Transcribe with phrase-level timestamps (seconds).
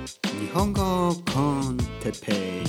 [0.00, 2.64] 日本語コンテペイ。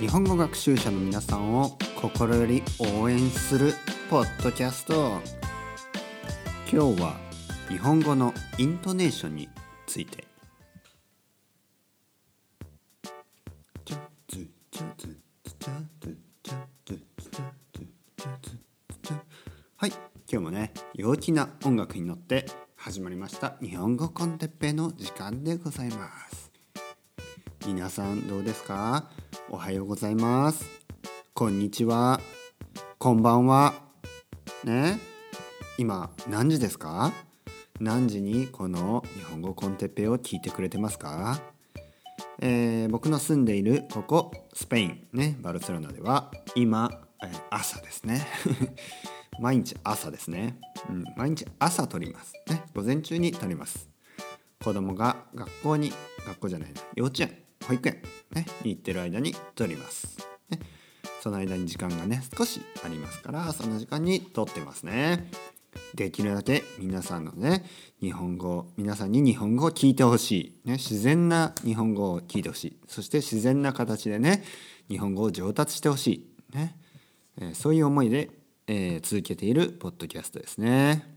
[0.00, 3.74] 日本語学習者の皆さんを心より応援する
[4.08, 5.20] ポッドキャスト。
[6.72, 7.16] 今日は
[7.68, 9.50] 日本語のイントネーションに
[9.86, 10.24] ついて。
[19.76, 19.98] はい今
[20.28, 22.46] 日もね陽気な音楽に乗って
[22.86, 23.56] 始まりました。
[23.60, 26.52] 日本語コンテッペの時間でございます。
[27.66, 29.10] 皆さんどうですか？
[29.50, 30.64] おはようございます。
[31.34, 32.20] こんにちは。
[32.98, 33.74] こんばんは。
[34.62, 35.00] ね？
[35.78, 37.12] 今何時ですか？
[37.80, 41.40] 何時にこの日本語コンテッペを聞いてくれてますか？
[42.38, 45.08] えー、僕の住んでいるここスペイン。
[45.12, 45.36] ね？
[45.40, 46.88] バルセロナでは今、
[47.20, 48.24] えー、朝ですね。
[49.38, 50.58] 毎日朝ですね、
[50.88, 52.62] うん、毎日朝撮りますね。
[52.74, 53.88] 午前中に撮ります。
[54.62, 55.92] 子供が学校に
[56.26, 57.36] 学校じゃないな幼稚園
[57.66, 60.18] 保育園、ね、に行ってる間に撮ります、
[60.50, 60.58] ね、
[61.20, 65.30] その間に時間がね少しありますからその時間に撮ってますね。
[65.94, 67.64] できるだけ皆さんのね
[68.00, 72.76] 日本語皆さんに日本語を聞いてほしい、ね、自然な日本語を聞いてほしい。
[72.88, 74.42] そして自然な形でね
[74.88, 76.76] 日本語を上達してほしい、ね。
[77.38, 78.30] えー、そういう思いで
[78.68, 81.16] えー、続けているポッドキャストですね。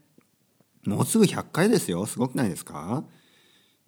[0.86, 2.06] もうすぐ100回ですよ。
[2.06, 3.04] すごくないですか、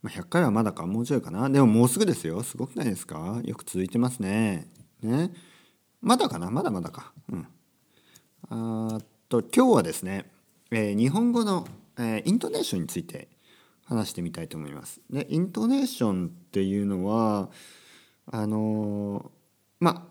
[0.01, 1.47] まあ、100回はまだか、もうちょいかな。
[1.47, 2.41] でももうすぐですよ。
[2.41, 3.39] すごくないですか？
[3.43, 4.67] よく続いてますね。
[5.03, 5.31] ね？
[6.01, 6.49] まだかな？
[6.49, 7.13] まだまだか。
[7.29, 7.47] うん。
[8.49, 10.31] あと、今日はですね、
[10.71, 11.67] えー、日本語の、
[11.99, 13.29] えー、イントネーションについて
[13.85, 15.01] 話してみたいと思います。
[15.11, 17.51] で、イントネーションっていうのは、
[18.25, 19.31] あの、
[19.79, 20.10] まあ、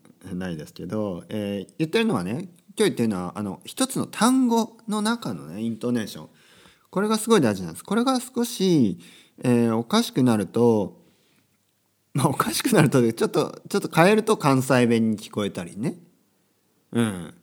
[0.33, 6.29] ないですけど、えー、言ってるのはね今日言ってるのはあの一つの単語の中のねイントネーション。
[6.89, 7.83] これがすごい大事なんです。
[7.85, 8.99] これが少し、
[9.43, 11.01] えー、おかしくなると
[12.13, 15.95] まあおかしくなるとちょっとちょっと変えると関西弁に聞こえたりね。
[16.91, 17.33] うん。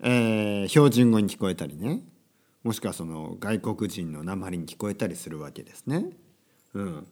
[0.00, 2.02] えー、標準語に聞こえたりね。
[2.62, 6.06] もしくはその外国人の鉛に聞こえたりするわけですね。
[6.74, 7.06] うん。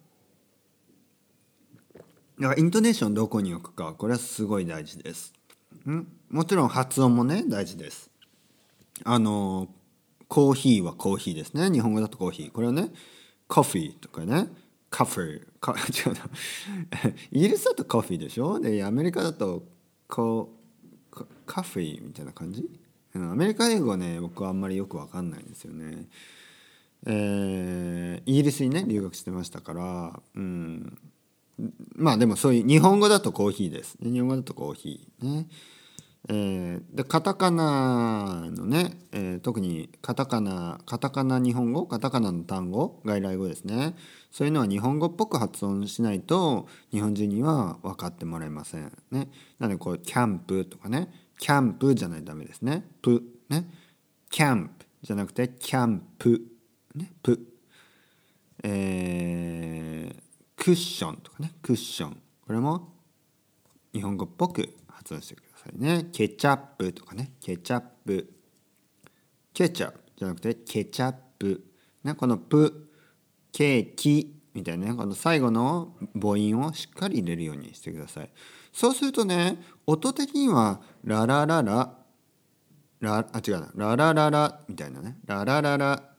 [2.41, 5.33] だからイントネーションどこに置くかこれはすごい大事です。
[5.89, 6.07] ん？
[6.31, 8.11] もちろん発音もね大事です。
[9.05, 9.69] あの
[10.29, 11.71] コーヒーはコーヒーですね。
[11.71, 12.51] 日本語だとコーヒー。
[12.53, 12.91] これはね
[13.49, 14.49] コフィーとかね。
[14.89, 16.21] カフェか 違うな。
[17.33, 18.61] イギリスだとコフィーでしょ？
[18.61, 19.65] でアメリカだと
[20.09, 20.51] コ
[21.45, 22.69] カフェみたいな感じ？
[23.15, 26.07] アメリカ英語はね僕はあんまりよく分かんないんですよね。
[27.07, 30.99] えー、イギリスにね留学してましたから、うん、
[31.95, 33.97] まあでもそういう日本語だとコーヒーです。
[34.03, 35.49] 日本語だとコーヒーね。
[36.29, 43.95] えー、でカタカナのね、えー、特にカタカナカタカナ日本語カタカナの単語外来語ですね。
[44.33, 48.93] そういうのは日本語っぽく発音しないと日本人には分かってもらえません。
[49.13, 49.29] ね。
[49.59, 51.11] なのでこうキャンプとかね。
[51.39, 52.85] キャンプじゃないとダメですね。
[53.03, 53.23] プ。
[53.49, 53.69] ね。
[54.29, 56.43] キャンプじゃなくてキャンプ。
[56.95, 57.13] ね。
[57.23, 57.41] プ。
[58.65, 60.26] えー
[60.57, 61.53] クッションとかね。
[61.63, 62.21] クッション。
[62.47, 62.93] これも
[63.93, 66.09] 日本語っぽく発音してくださいね。
[66.13, 67.35] ケチャップとかね。
[67.41, 68.33] ケチャップ。
[69.53, 71.65] ケチャップじゃなくてケチャップ
[72.03, 72.15] ね。
[72.15, 72.91] このプ
[73.53, 74.95] ケーキみたいなね。
[74.95, 78.31] この最後の母音をしっかり入れるようにしてください。
[78.73, 81.95] そうするとね音的にはララララ
[83.01, 83.71] ラあ違うな。
[83.75, 85.19] ララララみたいなね。
[85.27, 86.16] ララララ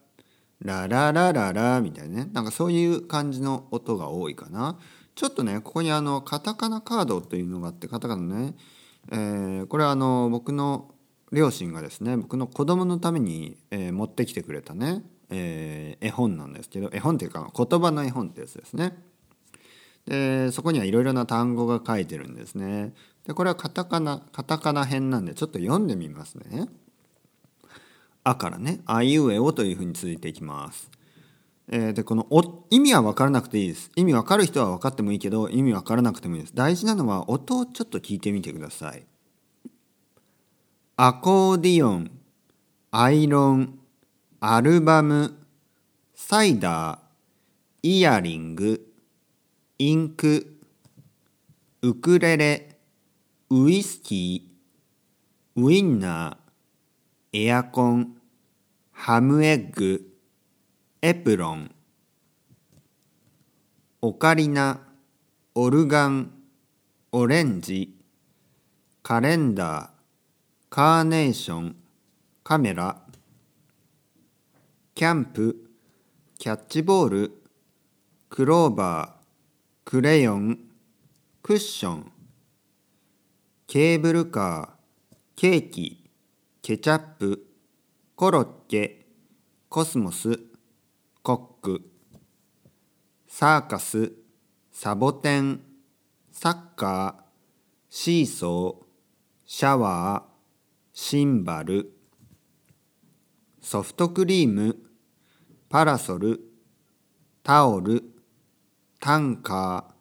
[0.60, 2.30] ラララララみたいなね。
[2.32, 4.78] なんかそういう感じの音が多いかな。
[5.14, 8.54] ちょっとねここにあのカタカナカードというのがあってカタカナね、
[9.10, 10.94] えー、これはあの僕の
[11.32, 18.96] 両親がですね僕の子供のために、えー、持ってきてくれたね、えー、絵本なんですけど絵本っていうか言葉の絵本ってやつですね。
[20.06, 22.94] でそこにはいろいろな単語が書いてるんですね。
[23.26, 26.68] でこれはカタカナカタカナ編なんでちょっと読んでみますね。
[28.28, 30.90] あからね、あいうえおというふうに続いていきます。
[31.66, 33.90] え、で、このお意味は分からなくていいです。
[33.96, 36.54] 意味分かる人は分かってもいいけど、意味分からなくてもいいです。
[36.54, 39.02] 大事なのは音をちょっと聞いてみてください。
[40.96, 42.10] アコーディオン、
[42.90, 43.78] アイロン、
[44.40, 45.34] アルバム、
[46.14, 48.92] サイダー、イヤリング、
[49.78, 50.58] インク
[51.80, 52.76] ウクレレ
[53.48, 58.17] ウイスキーウインナーエアコン
[59.00, 60.02] ハムエッグ
[61.00, 61.70] エプロン
[64.02, 64.80] オカリナ
[65.54, 66.32] オルガン
[67.12, 67.96] オレンジ
[69.04, 69.88] カレンダー
[70.68, 71.76] カーネーション
[72.42, 72.96] カメラ
[74.96, 75.56] キャンプ
[76.36, 77.42] キャッチボール
[78.28, 80.58] クローバークレヨン
[81.40, 82.12] クッション
[83.68, 86.10] ケーブルカーケーキ
[86.60, 87.47] ケチャップ
[88.18, 89.06] コロッケ
[89.68, 90.40] コスモス
[91.22, 91.82] コック
[93.28, 94.12] サーカス
[94.72, 95.60] サボテン
[96.32, 97.22] サッカー
[97.88, 98.86] シーソー
[99.46, 100.30] シャワー
[100.92, 101.92] シンバル
[103.60, 104.76] ソフトクリーム
[105.68, 106.40] パラソル
[107.44, 108.02] タオル
[108.98, 109.94] タンカー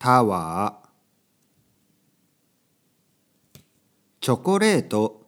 [0.00, 0.88] タワー
[4.20, 5.25] チョコレート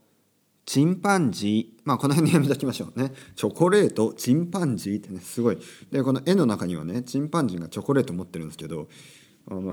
[0.69, 1.81] チンパンジー。
[1.87, 3.15] まあこの辺にやめておきましょうね。
[3.35, 4.13] チョコレート？
[4.13, 5.59] チンパンジーってねすごい。
[5.91, 8.87] でこの絵の中にはねチンパンジーがチョコレート持ってるんですけど
[9.51, 9.73] あの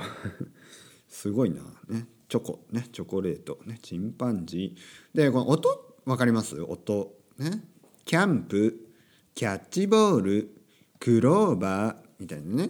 [1.09, 1.57] すごいな
[1.89, 2.07] ね。
[2.30, 2.65] チョコ。
[2.71, 3.59] ねチョコレート。
[3.65, 5.18] ねチンパンジー。
[5.18, 5.97] でこの音？
[6.06, 6.62] 分かります？
[6.62, 7.13] 音。
[7.39, 7.65] ね。
[8.06, 8.88] キャンプ？
[9.33, 10.56] キャッチボール？
[11.01, 11.95] クローバー？
[12.19, 12.69] みたいなね。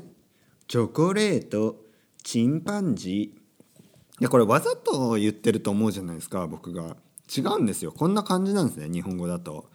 [0.67, 1.79] チョコレート？
[2.23, 4.21] チンパンジー？
[4.21, 6.97] でこれわざと言ってると思うじゃないですか僕が。
[7.35, 7.91] 違うんですよ。
[7.91, 9.69] こんな感じなんですね日本語だと、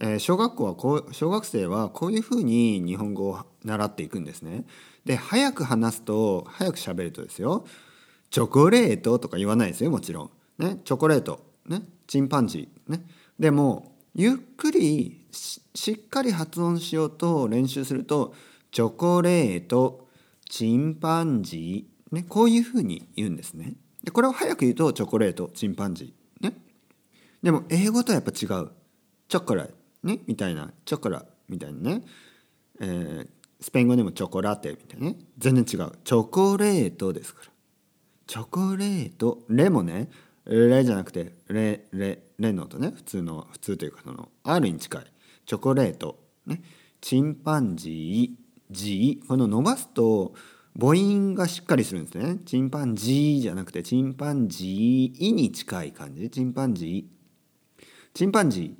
[0.00, 4.64] えー、小学校はこう小学生はこういうふうに日本語を習っていくんですね。
[5.04, 7.66] で早く話すと早く喋るとですよ。
[8.30, 10.30] チョコレートとか言わないですよもちろん。
[10.58, 11.44] ねチョコレート。
[11.66, 12.92] ねチンパンジー。
[12.92, 13.04] ね。
[13.38, 18.34] でもゆっくりしっかり発音しようと練習すると
[18.72, 20.08] チョコレート
[20.48, 23.74] チンパンジー、ね、こういうふうに言うんですね。
[24.04, 26.25] でこれを早く言うとチョコレートチンパンジー。
[27.46, 28.70] でも英語とはやっぱ違う。
[29.28, 29.68] チョコラ
[30.02, 30.72] ねみたいな。
[30.84, 32.02] チョコラみたいなね、
[32.80, 33.28] えー、
[33.60, 35.16] スペイン語でもチョコラテみたいなね。
[35.38, 35.92] 全然違う。
[36.02, 37.52] チョコレートですから。
[38.26, 40.10] チョコレートレもね。
[40.44, 42.92] レじゃなくてレレレのとね。
[42.96, 45.04] 普通の普通というかその R に近い。
[45.46, 46.62] チョコレートね。
[47.00, 50.34] チンパンジー G この伸ばすと
[50.76, 52.38] 母音がしっかりするんですね。
[52.44, 56.28] チンパンジーじゃなくてチンパンジーに近い感じ。
[56.28, 57.15] チンパンジー
[58.16, 58.74] チンパンジ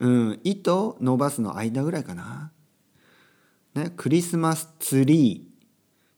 [0.00, 2.50] ーうん「い」と伸ばすの間ぐらいかな
[3.74, 5.66] ねクリスマスツリー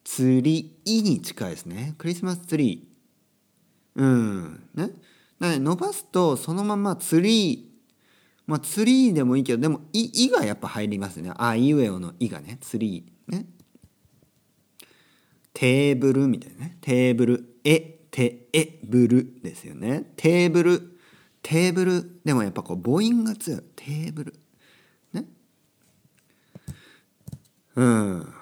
[0.03, 4.91] ツリーに近いですねクリスマスツリーうんね
[5.41, 7.69] 伸ばすとそのままツリー
[8.47, 11.31] まあ、ツリーでもいいけど、でも、い、いがやっぱ入りますね。
[11.37, 13.31] あいうえおのいがね、ツリー。
[13.31, 13.45] ね。
[15.53, 16.79] テーブルみたいなね。
[16.81, 17.59] テーブル。
[17.63, 17.79] え、
[18.11, 20.15] て、え、ブルですよね。
[20.17, 20.98] テーブル。
[21.43, 22.21] テーブル。
[22.25, 23.61] でもやっぱこう母音が強い。
[23.77, 24.35] テーブル。
[25.13, 25.25] ね。
[27.77, 28.35] うん。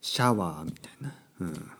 [0.00, 1.14] シャワーみたいな。
[1.40, 1.70] うん。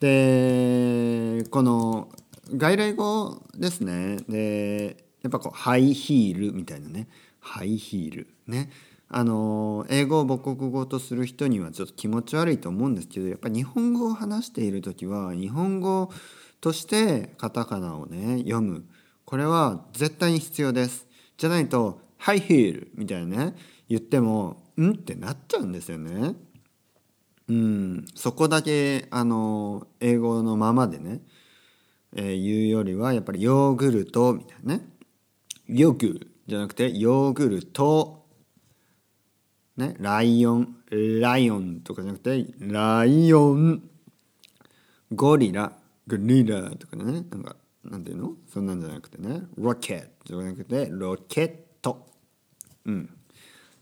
[0.00, 2.08] で、この
[2.56, 4.18] 外来語ですね。
[4.28, 7.08] で、やっぱこうハイヒールみたいなね
[7.40, 8.70] ハイヒールね
[9.08, 16.10] あの英語を母国語とする人にはちょっと気持ち悪いと思うんですけどやっぱ日本語を話している時は日本語
[16.60, 18.84] としてカタカナをね読む。
[19.24, 21.06] これは絶対に必要です。
[21.36, 23.56] じゃないと「ハイヒール」みたいなね
[23.88, 26.34] 言っても「ん?」ってなっちゃうんですよね。
[27.48, 28.04] うん。
[28.14, 31.20] そこだけあの英語のままでね、
[32.14, 34.88] えー、言うよりはやっぱりヨーグルトみたいなね。
[35.66, 38.26] ヨーグルじゃなくてヨーグルト。
[39.76, 40.76] ねライオン。
[41.20, 43.82] ライオンとかじゃなくてライオン。
[45.12, 45.79] ゴリラ。
[46.18, 48.32] グリラとかねなんかなんていうの？
[48.52, 49.42] そんなんじゃなくてね。
[49.56, 52.06] ロケットじゃなくてロケット。
[52.84, 53.10] うん。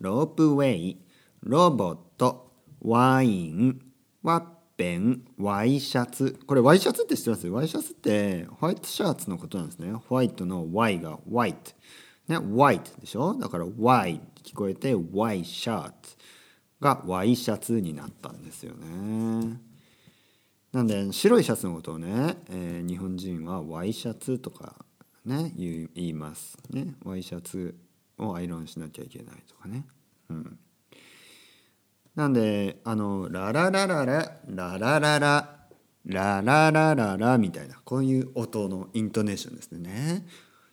[0.01, 1.01] ロープウェイ。
[1.43, 2.53] ロボット。
[2.81, 3.81] ワイン。
[4.23, 4.45] ワッ
[4.77, 5.23] ペン。
[5.39, 6.39] ワイシャツ。
[6.47, 7.49] これワイシャツって知ってます？
[7.49, 9.93] ワイシャツってホワイトシャツのことなんですね。
[9.93, 11.73] ホワイトの Y がホワイト
[12.29, 13.35] ね、white でしょ？
[13.35, 16.17] だから Y 聞こえて Y シャツ
[16.81, 19.59] が Y シャツになったんですよね。
[20.73, 24.77] なんで白いシャツのことをね、えー、日本人は Y シャツとか
[25.25, 26.95] ね言いますね。
[27.05, 27.75] Y シャツ
[28.19, 29.85] をアイロンしなきゃいけないとかね。
[30.29, 30.59] うん。
[32.15, 35.59] なんであのラララララララララ
[36.05, 40.27] ラララララみたいなこういう音のイントネーションですね。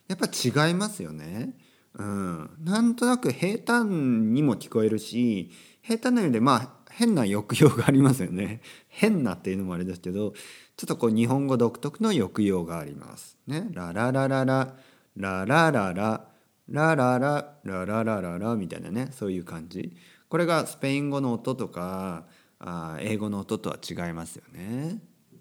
[0.08, 1.54] やっぱ違いますよね。
[1.94, 5.50] うん、なんとなく平坦にも聞こえるし
[5.80, 8.62] 平坦なようでまあ変な抑揚がありますよね。
[8.88, 10.32] 変なっていうのもあれですけど
[10.76, 13.68] ちょっとこう日本語独特の抑揚がありますね。
[13.72, 14.74] ラララララ
[15.16, 17.18] ラララララララ
[17.64, 19.08] ララララララみたいなね。
[19.12, 19.94] そういう感じ。
[20.30, 22.24] これがスペイン語の音とか
[22.58, 24.98] あ英語の音とは違いますよね。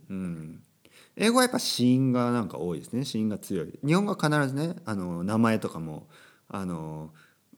[0.10, 0.62] うん。
[1.16, 3.06] 英語はやっぱ子音がなんか多いですね。
[3.06, 3.80] 子音が強い。
[3.86, 6.08] 日本語は必ずねあの名前とかも
[6.50, 7.12] あの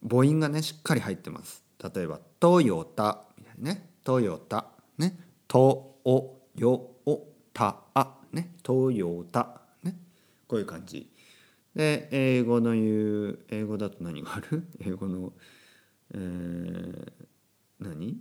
[0.08, 1.64] 母音がねしっかり入ってます。
[1.94, 4.64] 例えば「トヨタ」みたいなね「トヨタ」
[4.96, 6.96] ね「トオヨ
[7.52, 9.98] タア」ね「トヨタ」ね。
[10.46, 11.12] こういう感じ。
[11.74, 14.66] で英語の言う英語だと何がある？
[14.80, 15.34] 英語の
[16.14, 17.12] えー、
[17.80, 18.18] 何？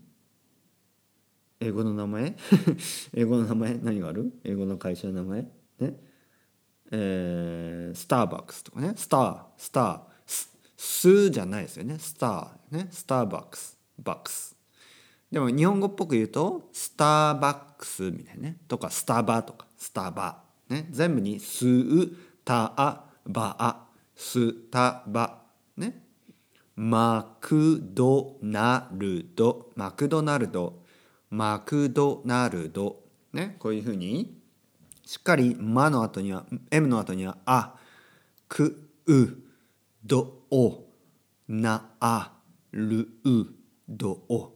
[1.62, 2.36] 英語の名前？
[3.16, 3.78] 英語の名前？
[3.78, 4.34] 何がある？
[4.44, 5.42] 英語の会社の名前？
[5.80, 6.00] ね。
[6.92, 8.92] えー、スターバックスとかね。
[8.98, 10.02] スタースター。
[10.26, 11.98] ススじゃないですよね。
[11.98, 12.78] スター。
[12.78, 12.90] ね。
[12.92, 13.80] スターバックス。
[13.98, 14.57] バックス。
[15.32, 18.58] でも日本語っぽく言うとスターバックスみたいなね。
[18.68, 20.44] とかスタバとかスタバ。
[20.70, 20.88] ね。
[20.90, 22.16] 全部にスー
[22.46, 25.42] タアバアスタバ
[25.76, 26.04] ね。
[26.76, 29.72] マクドナルド。
[29.76, 30.82] マクドナルド。
[31.30, 33.04] マクドナルド。
[33.34, 33.58] ね。
[33.60, 34.38] こういうふうに
[35.08, 37.76] しっかり「マ」の後には「M」の後には「あ」
[38.50, 39.38] 「く」「う」
[40.04, 40.84] 「ど」「お」
[41.48, 42.34] 「な」「あ」
[42.72, 43.46] 「る」「う」
[43.88, 44.47] 「ど」「お」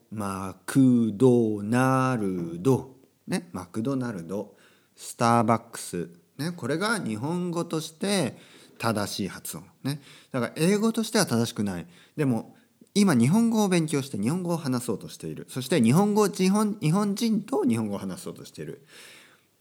[0.71, 2.95] クドナルド。
[3.27, 4.55] ねマクドナルド。
[4.95, 6.07] スターバックス。
[6.37, 8.37] ねこれが日本語として
[8.77, 9.65] 正しい発音。
[9.83, 9.99] ね
[10.31, 11.85] だから英語としては正しくない。
[12.15, 12.55] でも
[12.93, 15.45] 今日本語を勉強して日本語を話そうとしている。
[15.49, 18.85] そして日本語日本日本人と日本語を話そうとしている。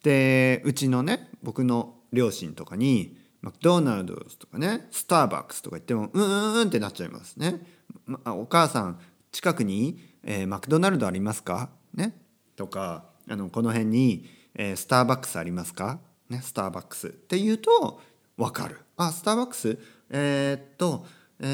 [0.04, 7.60] でうちのね僕の両親とかにマクドナルドとかねスターバックスとか言ってもうんうんうんってなっちゃいますね、
[8.06, 9.00] ま、お母さん
[9.32, 11.70] 近くに、えー、マクドナルドありますか？
[11.94, 12.14] ね？
[12.56, 15.98] とかあのこの辺に、えー、スターバックスありますか？
[16.28, 16.40] ね？
[16.42, 18.00] スターバックスって言うと
[18.36, 18.80] 分かる。
[18.96, 19.78] あスターバックス？
[20.10, 21.06] えー、っと、
[21.40, 21.44] え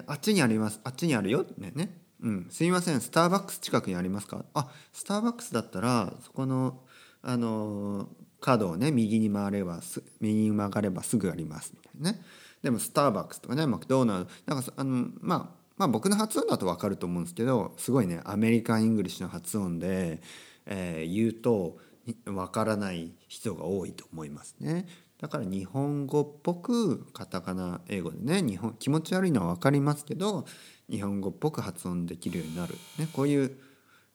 [0.00, 0.80] ー、あっちにあります。
[0.84, 1.44] あっちにあるよ？
[1.58, 1.72] ね？
[1.74, 1.98] ね？
[2.22, 3.00] うん、すいません。
[3.00, 4.44] スターバックス近くにありますか？
[4.54, 6.80] あスターバックスだったらそこの
[7.22, 8.08] あの
[8.40, 9.80] 角をね右に回れば
[10.20, 11.72] 右に曲がればすぐあります。
[11.74, 12.24] みたいなね？
[12.62, 14.54] でもスターバックスとかねマクドーナルド。
[14.54, 20.22] なんかあのまあまあ僕の発音だと分かると思うんですけどすごいね American English の発音で、
[20.64, 21.76] えー、言うと
[22.24, 24.86] 分からない人が多いと思いますね。
[25.18, 30.44] だから日本語っぽくカタカナ英語でね日本気持ち悪いのは分かりますけど
[30.88, 33.56] 日本語っぽく発音できるようになる、ね、こういう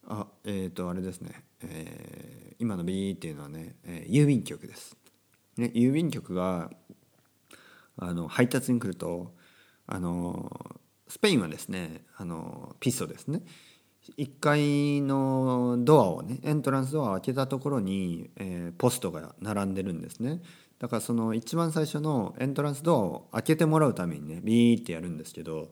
[0.08, 4.96] あえっ、ー、とあれですね、えー、今のビーっていうのはね、えー、郵便局です。
[5.58, 6.72] ね、郵便局が
[7.98, 9.34] あの配達に来ると
[9.86, 10.52] あの
[11.10, 13.42] スペインはですねあのピソですね。
[14.18, 20.42] 1階のドアをねエントランスドアを開けたところに、えー、ポストが並んでるんですね。
[20.80, 25.72] だからその一番最初のエントランスドアを開けてもらうためにねビーってやるんですけど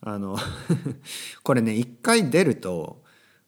[0.00, 0.36] あの
[1.42, 3.02] これね一回出ると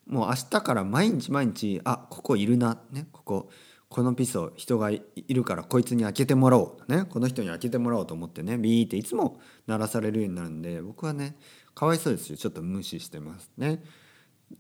[0.07, 3.51] もう明日から毎日毎日あここいるなねここ。
[3.95, 7.05] このピソ人がいるからこいつに開けてもらおうね。
[7.05, 8.59] この人に開けてもらおうと思ってね。
[8.59, 11.37] ビーっていつも鳴らされるようになるんで僕はね
[11.77, 12.37] かわいそうですよ。
[12.37, 13.85] ちょっと無視してますね。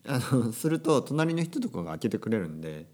[0.07, 2.87] あのすると隣の人とかが開けてくれるんで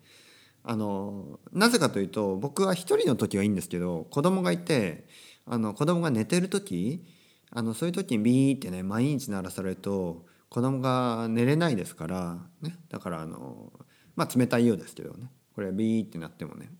[0.64, 5.08] あのなぜかというと僕は一人の時はいいんですけど子供がいて
[5.44, 7.04] あの子供が寝てる時
[7.50, 13.74] あのそういう時にビーってね毎日鳴らされると子供が寝れないですから、ね、だからあの
[14.16, 15.30] まあ冷たいようですけどね。
[15.60, 16.70] これビーってなってもね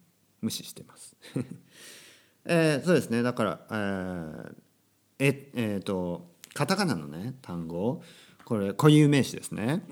[0.40, 1.14] 無視してます。
[2.46, 3.22] えー、そうですね。
[3.22, 4.54] だから、えー、
[5.18, 8.02] ええー、とカタカナのね単語。
[8.46, 9.86] これ固有名詞ですね。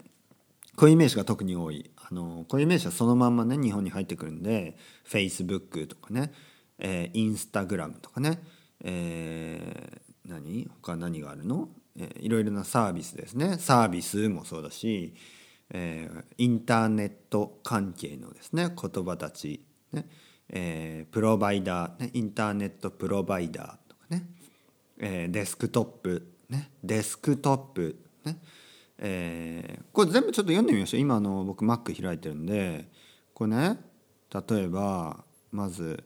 [0.75, 1.91] 固有名詞が特に多い。
[1.97, 6.33] あの固有名詞はそのまんまね日本に入ってくるんで Facebook とかね、
[6.79, 8.43] えー、Instagram とかね、
[8.81, 10.67] えー、何？
[10.81, 13.59] 他何があるの、えー、いろいろなサービスですね。
[13.59, 15.13] サービスもそうだし、
[15.71, 20.07] えー、インターネット関係のですね言葉たち、ね
[20.49, 24.27] えー、プロバイダー、ね、インターネットプロバイダーとかね、
[24.99, 28.39] えー、デスクトップね、デスクトップ、ね
[28.97, 31.01] え、これ全部ちょっと読んでみましょう。
[31.01, 32.89] 今の僕 Mac 開いてるんで
[33.35, 33.79] これね
[34.49, 36.03] 例えばまず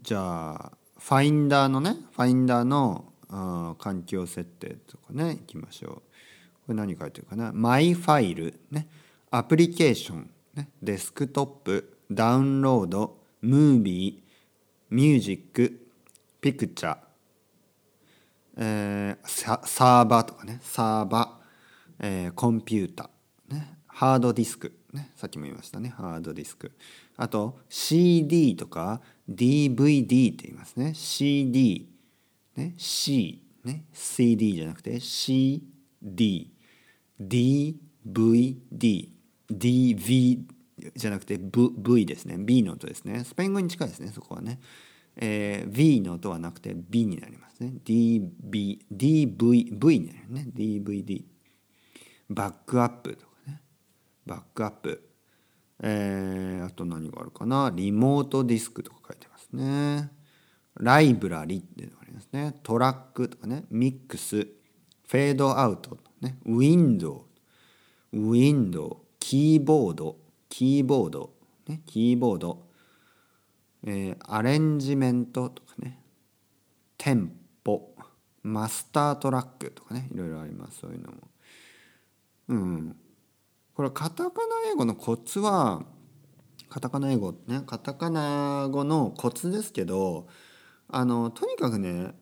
[0.00, 6.02] じゃあファインダーのねファインダーのあ環境設定とかねいきましょう。
[6.66, 7.52] これ何書いてるかな？
[7.52, 8.88] マイファイルね。
[9.30, 11.98] アプリケーション、ね、デスクトップ。
[12.10, 13.22] ダウンロード。
[13.40, 14.24] ムービー。
[14.90, 15.88] ミュージック。
[16.40, 16.98] ピクチャー。
[18.56, 19.28] えー、
[19.66, 20.60] サーバーとかね。
[20.62, 25.88] サーバー、えー、コンピューター、ね、ハードディスク、ね、さっきも言いましたね。
[25.88, 26.70] ハードディスク。
[27.16, 30.94] あと CD とか DVD って言いますね。
[30.94, 31.88] CD
[32.54, 32.74] ね。
[32.76, 33.86] C ね。
[33.92, 36.53] CD じゃなくて CD
[37.20, 39.08] DVD
[39.50, 40.38] DV
[40.96, 42.36] じゃなくて v, v ですね。
[42.38, 43.24] B の音ですね。
[43.24, 44.60] スペイン語に近いですねそこはね、
[45.16, 47.74] えー、V の音はなくて B になりますね。
[47.84, 50.46] DB DV V になるね。
[50.54, 51.24] DVD
[52.30, 53.60] バックアップとかね。
[54.26, 55.10] バックアップ。
[55.82, 57.70] えー、あと何があるかな。
[57.74, 60.10] リモートディスクとか書いてますね。
[60.76, 62.54] ライブラリっていうのがありますね。
[62.62, 63.64] トラックとかね。
[63.70, 64.36] ミックス。
[65.06, 67.26] フェードアウト、ね、ウィンド
[68.12, 70.16] ウウィンドウキーボード
[70.48, 71.30] キーボード、
[71.66, 72.62] ね、キーボード、
[73.84, 76.00] えー、アレンジメントとかね。
[76.96, 77.32] テン
[77.64, 77.94] ポ
[78.42, 80.08] マスタートラックとかね。
[80.14, 81.18] いろいろありますそういうのも。
[82.48, 82.96] うん。
[83.74, 85.82] これカタカナ英語のコツは
[86.68, 87.62] カタカナ英語ね。
[87.66, 90.28] カタカナ語のコツですけど
[90.88, 92.14] あのとにかくね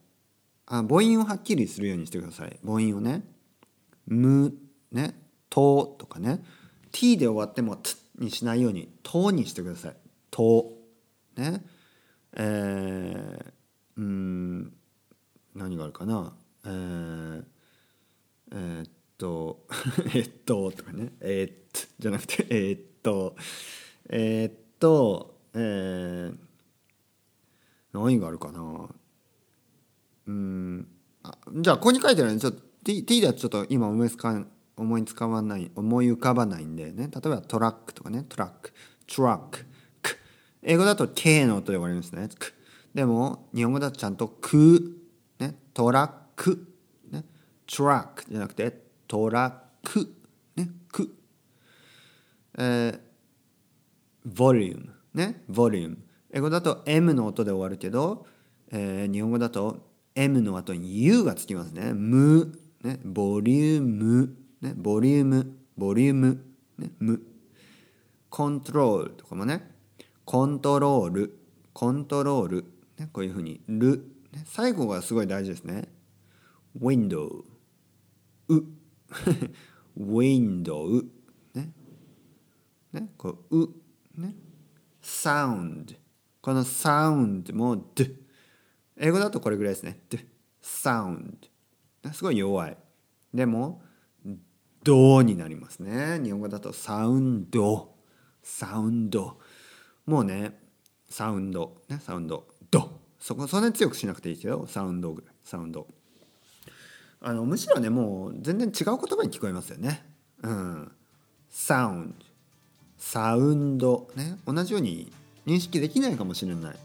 [0.67, 2.59] あ母音をはっきりするようにしてください。
[2.65, 3.25] 母音をね
[4.07, 4.55] 「む」
[4.91, 5.15] ね
[5.51, 6.45] 「と」とかね
[6.93, 9.97] 「t」で終わっても「つ」にしないように「と」にしてください
[10.31, 10.73] 「と」
[11.37, 11.65] ね。
[12.35, 13.53] えー、
[13.97, 14.73] うん
[15.55, 16.35] 何があるかな。
[16.65, 17.45] えー、
[18.53, 19.67] えー、っと
[20.15, 21.13] えっととかね。
[21.21, 23.37] えー、っとじゃなくてえー、っと
[24.09, 26.39] え、っとえー、
[27.93, 28.89] 何があるかな。
[30.27, 30.89] うん
[31.25, 34.45] あじゃあここに書いてあるちょっと T, T ではちょっと今思いつか
[34.77, 37.09] 思いつかわない思い浮かばないんでね。
[37.13, 38.25] 例えばトラックとかね。
[38.29, 38.73] トラック。
[39.07, 39.67] トラック
[40.63, 42.29] 英語だと K の音で終わりますね。
[42.95, 44.99] でも日本語だとちゃんと「く」
[45.39, 45.55] ね。
[45.75, 46.67] トラック。
[47.11, 47.25] ね。
[47.67, 49.51] トラックじゃなくてトラ
[49.85, 50.15] ック。
[50.57, 50.71] ね。
[50.89, 51.15] く。
[52.59, 53.01] えー、
[54.25, 55.45] ボリュームね。
[55.49, 55.99] ボリューム
[56.33, 58.27] 英語だと M の音で終わるけど、
[58.71, 61.93] えー、日本語だと M の後に U がつきますね。
[61.93, 66.45] む、ね、ボリューム、ね、ボリューム、ボリューム、
[66.79, 67.23] ね、む。
[68.29, 69.71] コントロールとかもね、
[70.25, 71.39] コントロール、
[71.73, 72.65] コントロール、
[72.99, 75.89] ね、こういうふうに、る、ね、最後がすごい大事ですね。
[76.81, 77.45] window、
[78.49, 78.65] う、
[79.97, 81.05] window、
[81.55, 81.73] ね、
[82.93, 83.69] ね、こう、う、
[84.17, 84.35] ね、
[85.03, 85.97] sound、
[86.41, 88.17] このサウンドも d
[88.97, 90.01] 英語だとこれぐらいですね。
[90.09, 90.19] d
[90.61, 91.52] サウンド
[92.13, 92.77] すごい弱い。
[93.33, 93.83] でも
[94.83, 96.21] ドになりますね。
[96.23, 97.95] 日本語だとサウンド。
[98.43, 99.39] サウンド。
[100.07, 100.59] もうね
[101.09, 101.77] サウンド。
[101.89, 102.47] ねサウンド。
[102.71, 103.01] ド。
[103.21, 104.67] そこそんなに強くしなくていいですよ。
[104.67, 105.13] サウンド。
[105.13, 105.87] ぐらいサウンド。
[107.21, 110.05] あのむしろねもう全然違う言葉に聞こえますよね。
[110.43, 110.93] うん。
[111.49, 112.27] サウンド。
[112.99, 114.11] サウンド。
[114.17, 115.13] ね同じように
[115.47, 116.77] 認識できないかもしれない。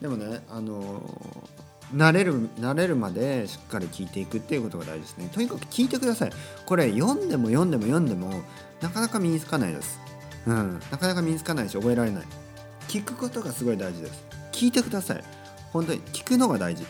[0.00, 1.02] でもねあの
[1.94, 5.28] 慣れる慣れるまでしっかり聞いていくっていうことが大事ですね。
[5.32, 6.32] とにかく聞いてください。
[6.64, 8.42] これ読んでも読んでも読んでも
[8.80, 10.00] なかなか身につかないです。
[10.46, 10.80] うん。
[10.90, 12.22] なかなか身につかないし覚えられない。
[12.88, 14.24] 聞くことがすごい大事です。
[14.52, 15.24] 聞いてください。
[15.72, 16.84] 本当に聞くのが大事。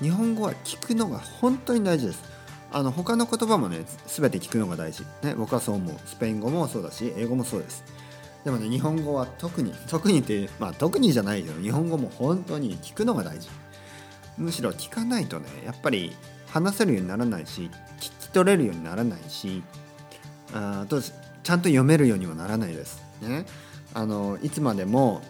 [0.00, 2.22] 日本語は聞くのが本当に大事です。
[2.70, 5.04] あの他の言葉もね全て聞くのが大事。
[5.22, 5.96] ね僕はそう思う。
[6.06, 7.84] スペイン語もそうだし英語もそうです。
[8.44, 13.48] でもね日本語は特に特にってまあ特にじゃないけど日本語も本当に聞くのが大事。
[14.38, 17.70] むしろ聞かないとねやっぱり話せるようにならないし
[18.00, 19.62] 聞き取れるようにならないし
[20.54, 23.02] あとちゃんと読めるようにもならないです。
[23.22, 23.46] ね。
[23.94, 25.22] あのいつまでも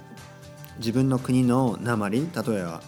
[0.79, 2.83] 自分の国の鉛例えば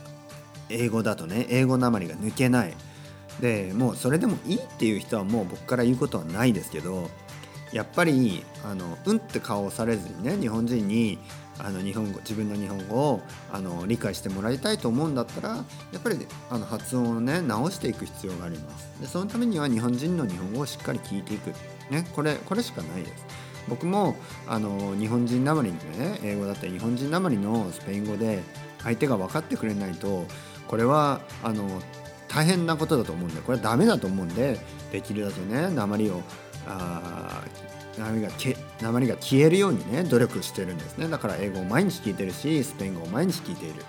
[0.69, 2.75] 英語だとね英語鉛が抜けない。
[3.41, 7.09] でもうそれでもいいっていう人はもう僕から言うことはないですけど
[7.73, 11.19] やっぱりあのうんって顔をされずにね日本人に
[11.59, 15.65] あの日本語自分の日本語をあの理解してもらいたいと思うんだったらや
[15.99, 18.89] っぱりあの発音をね直していく必要があります。
[19.01, 21.53] でそのためには日本人の日本語をしっかり聞いていく。
[21.91, 23.25] ねこれこれしかないです。
[23.69, 24.17] 僕も
[24.49, 28.43] あの日本人なまりのね英語だったり日本人なまりのスペイン語で
[28.83, 30.25] 相手が分かってくれないと
[30.67, 31.81] これはあの
[32.29, 34.59] 大変なことだと思うんでこれはダメだと思うんで
[34.93, 36.23] できるだけね鉛を
[36.67, 37.43] あ
[37.99, 41.09] 鉛がけ鉛が消えるようにね努力してるんですね。
[41.09, 43.85] だから英語を毎日聞いてるしスペイン語を毎日聞いている、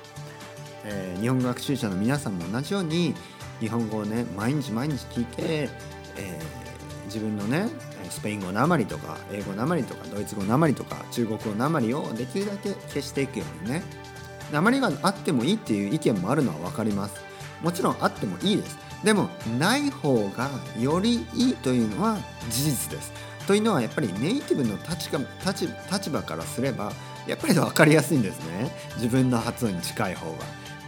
[0.85, 3.13] えー、日本語学習者の皆さんも同じように
[3.59, 7.69] 日本語をね毎日毎日聞いて、えー、自分のね
[8.09, 13.83] スペイン語なまりとか英語なまりとかドイツ語なまりとか中国語なまりをできるだけ消していくようにね。
[14.51, 17.15] なまりがあってもいいっていう意見もあるのは分かります。
[17.61, 18.77] もちろんあってもいいです。
[19.03, 22.17] でもない方がよりいいというのは
[22.49, 23.30] 事実です。
[23.51, 26.93] というのはやっぱりネイティブの立場立立場からすれば
[27.27, 28.71] やっぱり分かりやすいんですね。
[28.95, 30.37] 自分の発音に近い方が。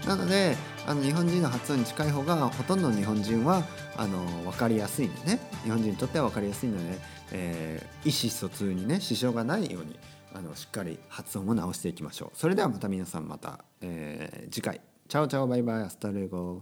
[0.08, 0.56] なので
[0.88, 3.64] あの日本人の発音に近い方がほとんど日本人は
[3.98, 5.40] あの分かりやすいんでね。
[5.66, 7.00] 日本人にとっては分かりやすいので、
[7.34, 10.00] えー、意思疎通にね支障がないように
[10.34, 12.38] あのしっかり発音を直していきましょう。
[12.38, 14.80] それではまた皆さんまた、えー、次回。
[15.10, 15.84] ciao ciao バイバイ。
[15.84, 16.62] hasta luego